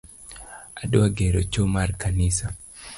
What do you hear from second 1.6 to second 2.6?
mar kanisa